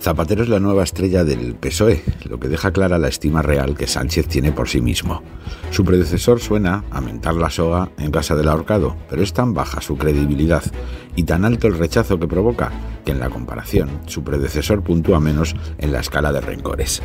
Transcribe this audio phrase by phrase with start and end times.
[0.00, 3.86] Zapatero es la nueva estrella del PSOE, lo que deja clara la estima real que
[3.86, 5.22] Sánchez tiene por sí mismo.
[5.70, 9.82] Su predecesor suena a mentar la soga en casa del ahorcado, pero es tan baja
[9.82, 10.62] su credibilidad
[11.16, 12.72] y tan alto el rechazo que provoca
[13.04, 17.02] que en la comparación su predecesor puntúa menos en la escala de rencores.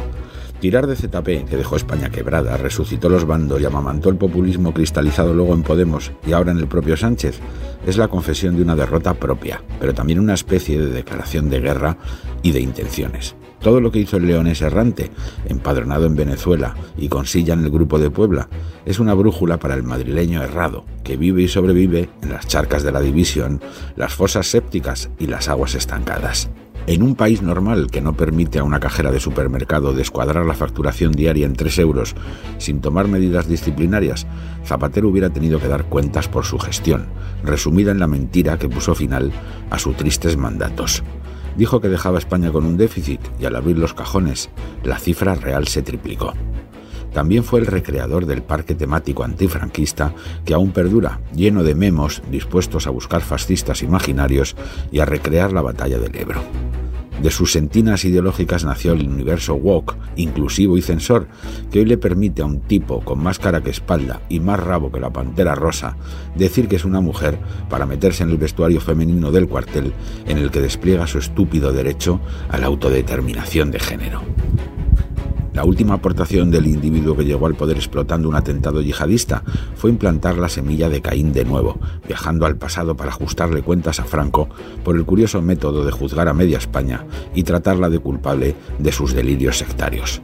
[0.59, 5.33] Tirar de ZP, que dejó España quebrada, resucitó los bandos y amamantó el populismo cristalizado
[5.33, 7.39] luego en Podemos y ahora en el propio Sánchez,
[7.85, 11.97] es la confesión de una derrota propia, pero también una especie de declaración de guerra
[12.41, 13.35] y de intenciones.
[13.65, 15.09] Todo lo que hizo el león es errante,
[15.49, 18.47] empadronado en Venezuela y con silla en el Grupo de Puebla,
[18.85, 22.91] es una brújula para el madrileño errado, que vive y sobrevive en las charcas de
[22.91, 23.59] la división,
[23.95, 26.47] las fosas sépticas y las aguas estancadas.
[26.85, 31.13] En un país normal que no permite a una cajera de supermercado descuadrar la facturación
[31.13, 32.13] diaria en 3 euros
[32.59, 34.27] sin tomar medidas disciplinarias,
[34.63, 37.07] Zapatero hubiera tenido que dar cuentas por su gestión,
[37.43, 39.31] resumida en la mentira que puso final
[39.71, 41.03] a sus tristes mandatos.
[41.55, 44.49] Dijo que dejaba España con un déficit y al abrir los cajones,
[44.83, 46.33] la cifra real se triplicó.
[47.13, 52.87] También fue el recreador del parque temático antifranquista que aún perdura, lleno de memos dispuestos
[52.87, 54.57] a buscar fascistas imaginarios
[54.91, 56.41] y a recrear la batalla del Ebro.
[57.21, 61.27] De sus sentinas ideológicas nació el universo woke, inclusivo y censor,
[61.71, 64.91] que hoy le permite a un tipo con más cara que espalda y más rabo
[64.91, 65.97] que la pantera rosa
[66.35, 69.93] decir que es una mujer para meterse en el vestuario femenino del cuartel
[70.27, 74.21] en el que despliega su estúpido derecho a la autodeterminación de género.
[75.55, 79.41] La última aportación del individuo que llegó al poder explotando un atentado yihadista
[79.77, 84.03] fue implantar la semilla de Caín de nuevo, viajando al pasado para ajustarle cuentas a
[84.03, 84.49] Franco
[84.83, 89.13] por el curioso método de juzgar a media España y tratarla de culpable de sus
[89.13, 90.21] delirios sectarios.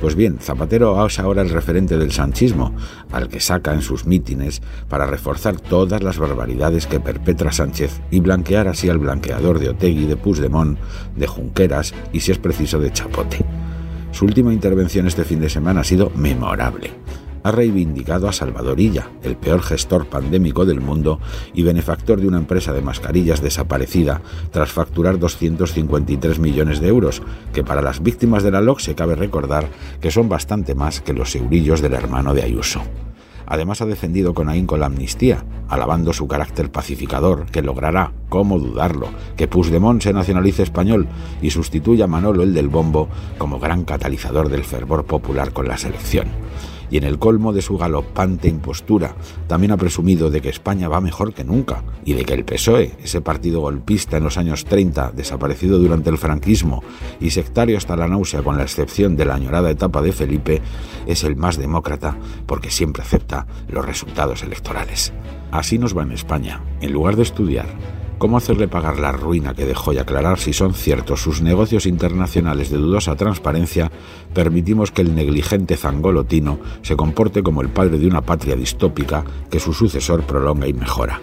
[0.00, 2.74] Pues bien, Zapatero es ahora el referente del sanchismo,
[3.12, 8.18] al que saca en sus mítines para reforzar todas las barbaridades que perpetra Sánchez y
[8.18, 10.76] blanquear así al blanqueador de Otegui, de Puigdemont,
[11.14, 13.46] de Junqueras y, si es preciso, de Chapote.
[14.16, 16.90] Su última intervención este fin de semana ha sido memorable.
[17.42, 21.20] Ha reivindicado a Salvador Illa, el peor gestor pandémico del mundo
[21.52, 27.20] y benefactor de una empresa de mascarillas desaparecida tras facturar 253 millones de euros,
[27.52, 29.68] que para las víctimas de la LOC se cabe recordar
[30.00, 32.80] que son bastante más que los eurillos del hermano de Ayuso.
[33.46, 39.08] Además ha defendido con ahínco la amnistía, alabando su carácter pacificador, que logrará, cómo dudarlo,
[39.36, 41.06] que Puigdemont se nacionalice español
[41.40, 43.08] y sustituya a Manolo el del bombo
[43.38, 46.28] como gran catalizador del fervor popular con la selección
[46.90, 49.16] y en el colmo de su galopante impostura,
[49.46, 52.96] también ha presumido de que España va mejor que nunca y de que el PSOE,
[53.02, 56.82] ese partido golpista en los años 30, desaparecido durante el franquismo
[57.20, 60.62] y sectario hasta la náusea con la excepción de la añorada etapa de Felipe,
[61.06, 62.16] es el más demócrata
[62.46, 65.12] porque siempre acepta los resultados electorales.
[65.50, 66.62] Así nos va en España.
[66.80, 67.66] En lugar de estudiar
[68.18, 72.70] cómo hacerle pagar la ruina que dejó y aclarar si son ciertos sus negocios internacionales
[72.70, 73.90] de dudosa transparencia,
[74.34, 79.60] permitimos que el negligente zangolotino se comporte como el padre de una patria distópica que
[79.60, 81.20] su sucesor prolonga y mejora.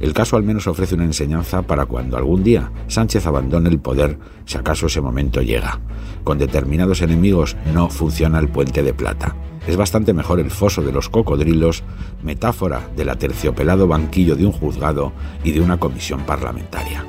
[0.00, 4.18] El caso al menos ofrece una enseñanza para cuando algún día Sánchez abandone el poder,
[4.46, 5.78] si acaso ese momento llega.
[6.24, 9.36] Con determinados enemigos no funciona el puente de plata.
[9.66, 11.84] Es bastante mejor el foso de los cocodrilos,
[12.22, 15.12] metáfora del aterciopelado banquillo de un juzgado
[15.44, 17.04] y de una comisión parlamentaria.